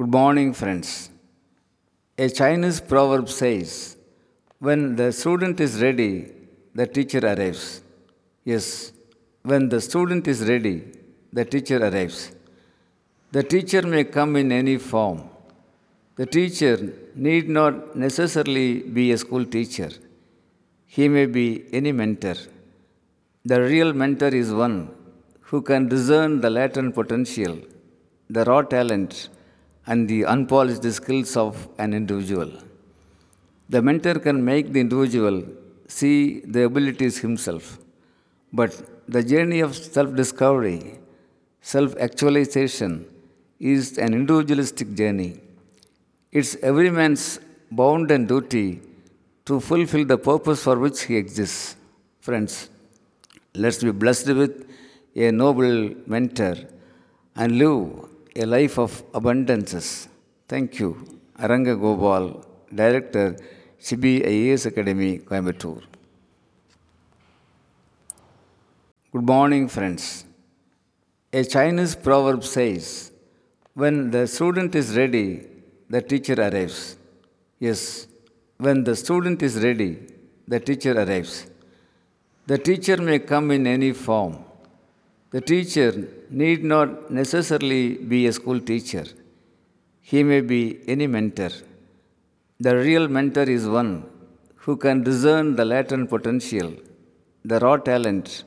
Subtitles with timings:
[0.00, 1.10] Good morning, friends.
[2.24, 3.96] A Chinese proverb says,
[4.66, 6.10] When the student is ready,
[6.72, 7.82] the teacher arrives.
[8.44, 8.92] Yes,
[9.42, 10.76] when the student is ready,
[11.32, 12.30] the teacher arrives.
[13.32, 15.18] The teacher may come in any form.
[16.14, 16.76] The teacher
[17.16, 19.90] need not necessarily be a school teacher.
[20.86, 22.36] He may be any mentor.
[23.44, 24.78] The real mentor is one
[25.48, 27.58] who can discern the latent potential,
[28.30, 29.28] the raw talent,
[29.90, 32.50] and the unpolished skills of an individual.
[33.74, 35.36] The mentor can make the individual
[35.96, 37.78] see the abilities himself.
[38.52, 38.72] But
[39.08, 40.98] the journey of self discovery,
[41.60, 43.06] self actualization,
[43.58, 45.40] is an individualistic journey.
[46.32, 48.80] It's every man's bounden duty
[49.46, 51.76] to fulfill the purpose for which he exists.
[52.20, 52.68] Friends,
[53.54, 54.54] let's be blessed with
[55.16, 56.56] a noble mentor
[57.34, 58.07] and live
[58.42, 59.86] a life of abundances.
[60.52, 60.90] Thank you.
[61.44, 62.24] Aranga Gopal,
[62.80, 63.36] Director,
[63.86, 65.82] CB IAS Academy, Coimbatore.
[69.12, 70.24] Good morning, friends.
[71.32, 73.10] A Chinese proverb says,
[73.74, 75.46] When the student is ready,
[75.90, 76.96] the teacher arrives.
[77.58, 78.06] Yes,
[78.58, 79.92] when the student is ready,
[80.46, 81.46] the teacher arrives.
[82.46, 84.44] The teacher may come in any form.
[85.30, 89.04] The teacher need not necessarily be a school teacher.
[90.00, 91.50] He may be any mentor.
[92.60, 94.06] The real mentor is one
[94.62, 96.72] who can discern the latent potential,
[97.44, 98.44] the raw talent,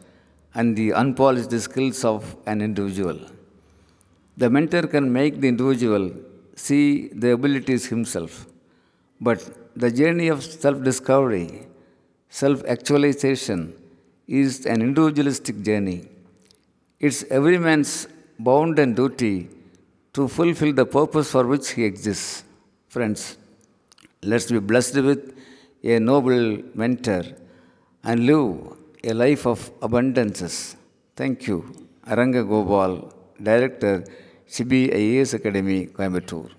[0.56, 3.20] and the unpolished skills of an individual.
[4.38, 6.12] The mentor can make the individual
[6.56, 8.48] see the abilities himself.
[9.20, 9.40] But
[9.76, 11.68] the journey of self discovery,
[12.30, 13.76] self actualization,
[14.28, 16.11] is an individualistic journey.
[17.08, 17.92] It's every man's
[18.48, 19.50] bounden duty
[20.16, 22.44] to fulfill the purpose for which he exists.
[22.90, 23.22] Friends,
[24.22, 25.22] let's be blessed with
[25.84, 26.44] a noble
[26.82, 27.24] mentor
[28.04, 28.52] and live
[29.04, 30.75] a life of abundances.
[31.16, 31.58] Thank you.
[32.06, 33.12] Aranga Gopal,
[33.42, 34.04] Director,
[34.48, 36.52] CBIAS Academy, Coimbatore.